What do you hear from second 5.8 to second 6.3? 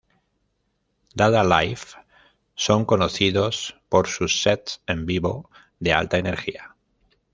alta